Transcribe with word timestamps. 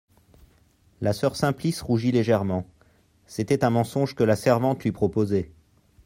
La 0.99 1.13
soeur 1.13 1.35
Simplice 1.35 1.79
rougit 1.83 2.11
légèrement; 2.11 2.65
c'était 3.27 3.63
un 3.63 3.69
mensonge 3.69 4.15
que 4.15 4.23
la 4.23 4.35
servante 4.35 4.83
lui 4.83 4.91
proposait. 4.91 5.51